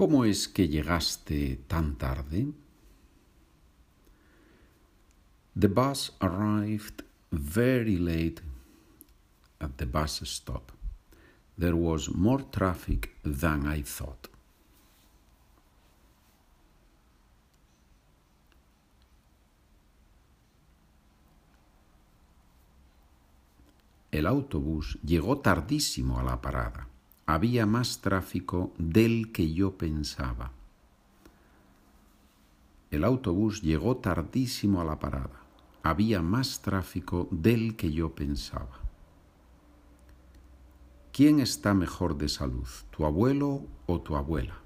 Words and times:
¿Cómo 0.00 0.24
es 0.24 0.48
que 0.48 0.66
llegaste 0.66 1.60
tan 1.68 1.98
tarde? 1.98 2.54
The 5.54 5.68
bus 5.68 6.16
arrived 6.20 7.04
very 7.30 7.98
late 7.98 8.40
at 9.58 9.76
the 9.76 9.84
bus 9.84 10.22
stop. 10.24 10.72
There 11.58 11.74
was 11.74 12.08
more 12.14 12.42
traffic 12.50 13.10
than 13.24 13.66
I 13.66 13.82
thought. 13.82 14.30
El 24.10 24.26
autobús 24.26 24.98
llegó 25.04 25.40
tardísimo 25.40 26.18
a 26.18 26.22
la 26.22 26.40
parada. 26.40 26.88
Había 27.32 27.64
más 27.64 28.00
tráfico 28.00 28.72
del 28.76 29.30
que 29.30 29.54
yo 29.54 29.78
pensaba. 29.78 30.50
El 32.90 33.04
autobús 33.04 33.62
llegó 33.62 33.98
tardísimo 33.98 34.80
a 34.80 34.84
la 34.84 34.98
parada. 34.98 35.40
Había 35.84 36.22
más 36.22 36.60
tráfico 36.60 37.28
del 37.30 37.76
que 37.76 37.92
yo 37.92 38.16
pensaba. 38.16 38.80
¿Quién 41.12 41.38
está 41.38 41.72
mejor 41.72 42.18
de 42.18 42.28
salud, 42.28 42.66
tu 42.90 43.06
abuelo 43.06 43.62
o 43.86 44.00
tu 44.00 44.16
abuela? 44.16 44.58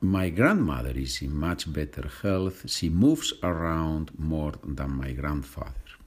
My 0.00 0.30
grandmother 0.30 0.98
is 0.98 1.22
in 1.22 1.32
much 1.32 1.72
better 1.72 2.10
health. 2.24 2.66
She 2.66 2.90
moves 2.90 3.32
around 3.40 4.10
more 4.18 4.58
than 4.64 4.96
my 4.96 5.12
grandfather. 5.12 6.01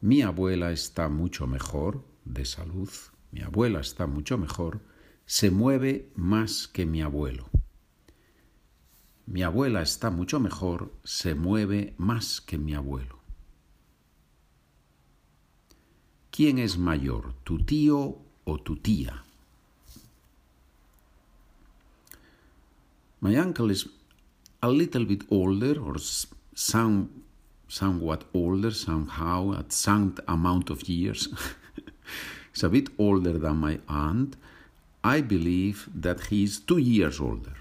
Mi 0.00 0.22
abuela 0.22 0.72
está 0.72 1.08
mucho 1.08 1.46
mejor 1.46 2.04
de 2.24 2.44
salud. 2.44 2.90
Mi 3.32 3.42
abuela 3.42 3.80
está 3.80 4.06
mucho 4.06 4.38
mejor. 4.38 4.80
Se 5.26 5.50
mueve 5.50 6.10
más 6.16 6.68
que 6.68 6.86
mi 6.86 7.02
abuelo. 7.02 7.50
Mi 9.26 9.42
abuela 9.42 9.82
está 9.82 10.10
mucho 10.10 10.40
mejor. 10.40 10.92
Se 11.04 11.34
mueve 11.34 11.94
más 11.98 12.40
que 12.40 12.58
mi 12.58 12.74
abuelo. 12.74 13.20
¿Quién 16.30 16.58
es 16.58 16.78
mayor, 16.78 17.34
tu 17.44 17.58
tío 17.58 18.18
o 18.44 18.58
tu 18.58 18.76
tía? 18.76 19.24
My 23.20 23.36
uncle 23.36 23.70
is 23.70 23.90
a 24.62 24.68
little 24.68 25.04
bit 25.04 25.24
older 25.28 25.78
or 25.78 26.00
some, 26.54 27.08
somewhat 27.70 28.24
older 28.34 28.72
somehow 28.72 29.54
at 29.56 29.72
some 29.72 30.16
amount 30.26 30.70
of 30.70 30.88
years. 30.88 31.28
He's 32.52 32.64
a 32.64 32.68
bit 32.68 32.88
older 32.98 33.38
than 33.38 33.58
my 33.58 33.78
aunt. 33.88 34.36
I 35.04 35.20
believe 35.20 35.88
that 35.94 36.26
he 36.26 36.42
is 36.42 36.58
two 36.58 36.78
years 36.78 37.20
older. 37.20 37.54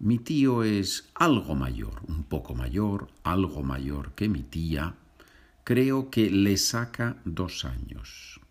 Mi 0.00 0.18
tío 0.18 0.62
es 0.62 1.08
algo 1.14 1.54
mayor, 1.54 2.02
un 2.08 2.24
poco 2.24 2.54
mayor, 2.54 3.08
algo 3.24 3.62
mayor 3.62 4.12
que 4.14 4.28
mi 4.28 4.42
tía. 4.42 4.94
Creo 5.64 6.10
que 6.10 6.30
le 6.30 6.58
saca 6.58 7.16
dos 7.24 7.64
años. 7.64 8.43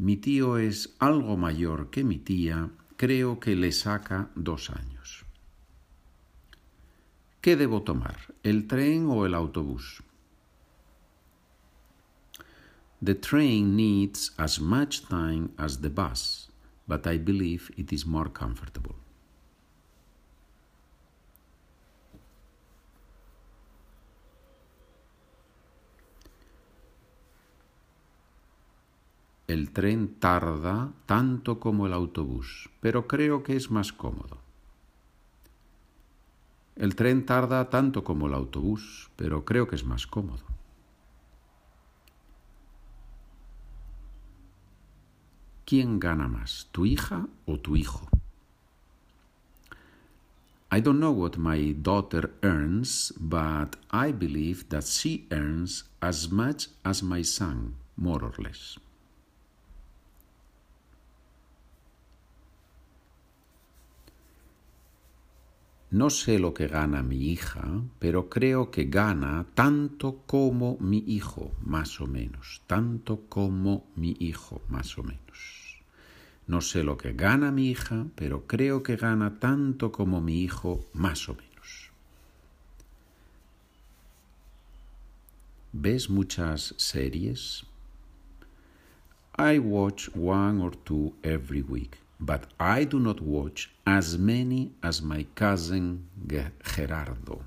Mi 0.00 0.16
tío 0.16 0.56
es 0.56 0.96
algo 0.98 1.36
mayor 1.36 1.90
que 1.90 2.04
mi 2.04 2.16
tía. 2.16 2.70
Creo 2.96 3.38
que 3.38 3.54
le 3.54 3.70
saca 3.70 4.30
dos 4.34 4.70
años. 4.70 5.26
¿Qué 7.42 7.54
debo 7.54 7.82
tomar? 7.82 8.34
¿El 8.42 8.66
tren 8.66 9.08
o 9.08 9.26
el 9.26 9.34
autobús? 9.34 10.02
The 13.04 13.14
train 13.14 13.76
needs 13.76 14.32
as 14.38 14.58
much 14.58 15.06
time 15.06 15.50
as 15.58 15.82
the 15.82 15.90
bus 15.90 16.50
but 16.86 17.06
I 17.06 17.18
believe 17.18 17.70
it 17.76 17.92
is 17.92 18.06
more 18.06 18.30
comfortable. 18.30 18.99
El 29.50 29.72
tren 29.72 30.14
tarda 30.20 30.92
tanto 31.06 31.58
como 31.58 31.88
el 31.88 31.92
autobús, 31.92 32.70
pero 32.80 33.08
creo 33.08 33.42
que 33.42 33.56
es 33.56 33.68
más 33.68 33.92
cómodo. 33.92 34.38
El 36.76 36.94
tren 36.94 37.26
tarda 37.26 37.68
tanto 37.68 38.04
como 38.04 38.28
el 38.28 38.34
autobús, 38.34 39.10
pero 39.16 39.44
creo 39.44 39.66
que 39.66 39.74
es 39.74 39.84
más 39.84 40.06
cómodo. 40.06 40.44
¿Quién 45.64 45.98
gana 45.98 46.28
más, 46.28 46.68
tu 46.70 46.86
hija 46.86 47.26
o 47.44 47.58
tu 47.58 47.74
hijo? 47.74 48.08
I 50.70 50.80
don't 50.80 51.00
know 51.00 51.10
what 51.10 51.38
my 51.38 51.72
daughter 51.72 52.32
earns, 52.42 53.12
but 53.18 53.74
I 53.90 54.12
believe 54.12 54.68
that 54.68 54.84
she 54.84 55.26
earns 55.32 55.90
as 56.00 56.30
much 56.30 56.68
as 56.84 57.02
my 57.02 57.24
son, 57.24 57.74
more 57.96 58.24
or 58.24 58.38
less. 58.38 58.78
No 66.00 66.08
sé 66.08 66.38
lo 66.38 66.54
que 66.54 66.66
gana 66.66 67.02
mi 67.02 67.30
hija, 67.30 67.62
pero 67.98 68.30
creo 68.30 68.70
que 68.70 68.84
gana 68.84 69.44
tanto 69.54 70.22
como 70.26 70.78
mi 70.80 71.04
hijo, 71.06 71.52
más 71.60 72.00
o 72.00 72.06
menos, 72.06 72.62
tanto 72.66 73.26
como 73.28 73.84
mi 73.96 74.16
hijo, 74.18 74.62
más 74.70 74.96
o 74.96 75.02
menos. 75.02 75.76
No 76.46 76.62
sé 76.62 76.84
lo 76.84 76.96
que 76.96 77.12
gana 77.12 77.52
mi 77.52 77.68
hija, 77.68 78.06
pero 78.14 78.46
creo 78.46 78.82
que 78.82 78.96
gana 78.96 79.38
tanto 79.40 79.92
como 79.92 80.22
mi 80.22 80.40
hijo, 80.40 80.86
más 80.94 81.28
o 81.28 81.34
menos. 81.34 81.90
¿Ves 85.74 86.08
muchas 86.08 86.74
series? 86.78 87.66
I 89.36 89.58
watch 89.58 90.08
one 90.16 90.62
or 90.62 90.74
two 90.74 91.12
every 91.22 91.60
week 91.60 91.98
but 92.20 92.46
I 92.60 92.84
do 92.84 93.00
not 93.00 93.22
watch 93.22 93.70
as 93.86 94.18
many 94.18 94.72
as 94.82 95.00
my 95.02 95.26
cousin 95.34 96.06
Gerardo. 96.62 97.40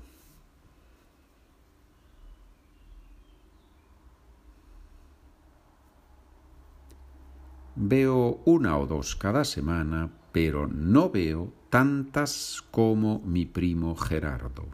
Veo 7.76 8.40
una 8.44 8.78
o 8.78 8.86
dos 8.86 9.16
cada 9.16 9.44
semana, 9.44 10.10
pero 10.32 10.66
no 10.66 11.10
veo 11.10 11.52
tantas 11.70 12.62
como 12.70 13.20
mi 13.24 13.46
primo 13.46 13.96
Gerardo. 13.96 14.66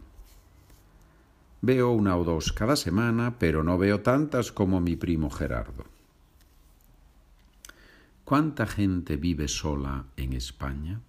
Veo 1.61 1.91
una 1.91 2.17
o 2.17 2.23
dos 2.23 2.51
cada 2.53 2.75
semana, 2.75 3.37
pero 3.37 3.63
no 3.63 3.77
veo 3.77 4.01
tantas 4.01 4.51
como 4.51 4.79
mi 4.81 4.95
primo 4.95 5.29
Gerardo. 5.29 6.00
¿Cuánta 8.31 8.65
gente 8.65 9.17
vive 9.17 9.49
sola 9.49 10.05
en 10.15 10.31
España? 10.31 11.01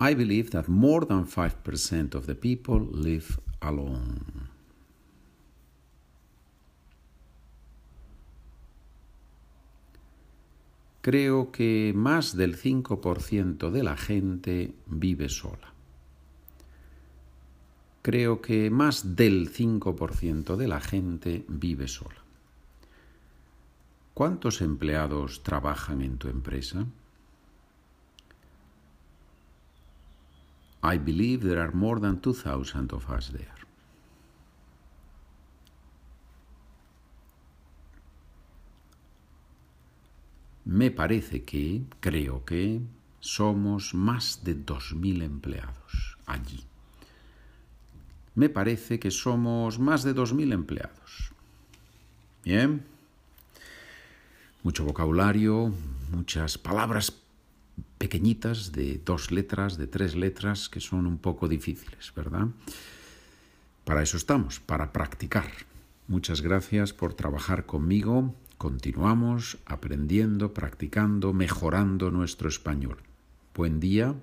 I 0.00 0.14
believe 0.14 0.48
that 0.52 0.66
more 0.66 1.04
than 1.04 1.26
5% 1.26 2.14
of 2.14 2.24
the 2.24 2.34
people 2.34 2.80
live 2.80 3.38
alone. 3.60 4.48
Creo 11.02 11.52
que 11.52 11.92
más 11.94 12.38
del 12.38 12.56
5% 12.56 13.70
de 13.70 13.82
la 13.82 13.98
gente 13.98 14.74
vive 14.86 15.28
sola. 15.28 15.74
Creo 18.00 18.40
que 18.40 18.70
más 18.70 19.14
del 19.14 19.52
5% 19.52 20.56
de 20.56 20.68
la 20.68 20.80
gente 20.80 21.44
vive 21.48 21.86
sola. 21.86 22.25
¿Cuántos 24.16 24.62
empleados 24.62 25.42
trabajan 25.42 26.00
en 26.00 26.16
tu 26.16 26.28
empresa? 26.28 26.86
I 30.82 30.96
believe 30.96 31.46
there 31.46 31.60
are 31.60 31.72
more 31.72 32.00
than 32.00 32.22
2,000 32.22 32.94
of 32.94 33.10
us 33.10 33.30
there. 33.30 33.52
Me 40.64 40.90
parece 40.90 41.44
que, 41.44 41.84
creo 42.00 42.42
que, 42.46 42.80
somos 43.20 43.92
más 43.92 44.42
de 44.42 44.56
2.000 44.56 45.24
empleados. 45.24 46.16
allí. 46.24 46.64
Me 48.34 48.48
parece 48.48 48.98
que 48.98 49.10
somos 49.10 49.78
más 49.78 50.04
de 50.04 50.14
2.000 50.14 50.54
empleados. 50.54 51.32
Bien. 52.42 52.95
Mucho 54.66 54.84
vocabulario, 54.84 55.72
muchas 56.10 56.58
palabras 56.58 57.12
pequeñitas 57.98 58.72
de 58.72 59.00
dos 59.04 59.30
letras, 59.30 59.78
de 59.78 59.86
tres 59.86 60.16
letras, 60.16 60.68
que 60.68 60.80
son 60.80 61.06
un 61.06 61.18
poco 61.18 61.46
difíciles, 61.46 62.12
¿verdad? 62.16 62.48
Para 63.84 64.02
eso 64.02 64.16
estamos, 64.16 64.58
para 64.58 64.92
practicar. 64.92 65.46
Muchas 66.08 66.40
gracias 66.40 66.92
por 66.92 67.14
trabajar 67.14 67.64
conmigo. 67.64 68.34
Continuamos 68.58 69.58
aprendiendo, 69.66 70.52
practicando, 70.52 71.32
mejorando 71.32 72.10
nuestro 72.10 72.48
español. 72.48 72.98
Buen 73.54 73.78
día, 73.78 74.16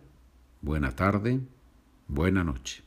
buena 0.61 0.91
tarde, 0.91 1.39
buena 2.09 2.43
noche. 2.43 2.83